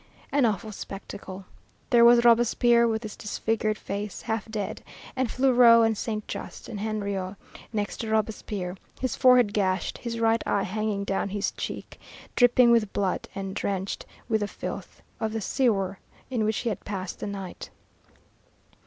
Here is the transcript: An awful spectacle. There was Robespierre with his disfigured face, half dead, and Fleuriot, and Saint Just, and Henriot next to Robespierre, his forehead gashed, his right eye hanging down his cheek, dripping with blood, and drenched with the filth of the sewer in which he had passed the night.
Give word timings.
An 0.31 0.45
awful 0.47 0.71
spectacle. 0.71 1.45
There 1.91 2.03
was 2.03 2.25
Robespierre 2.25 2.87
with 2.87 3.03
his 3.03 3.15
disfigured 3.15 3.77
face, 3.77 4.23
half 4.23 4.49
dead, 4.49 4.81
and 5.15 5.29
Fleuriot, 5.29 5.85
and 5.85 5.95
Saint 5.95 6.27
Just, 6.27 6.67
and 6.67 6.79
Henriot 6.79 7.35
next 7.71 7.97
to 7.97 8.09
Robespierre, 8.09 8.75
his 8.99 9.15
forehead 9.15 9.53
gashed, 9.53 9.99
his 9.99 10.19
right 10.19 10.41
eye 10.47 10.63
hanging 10.63 11.03
down 11.03 11.29
his 11.29 11.51
cheek, 11.51 11.99
dripping 12.35 12.71
with 12.71 12.91
blood, 12.93 13.29
and 13.35 13.53
drenched 13.55 14.07
with 14.27 14.41
the 14.41 14.47
filth 14.47 15.03
of 15.19 15.33
the 15.33 15.39
sewer 15.41 15.99
in 16.31 16.45
which 16.45 16.57
he 16.61 16.69
had 16.69 16.83
passed 16.83 17.19
the 17.19 17.27
night. 17.27 17.69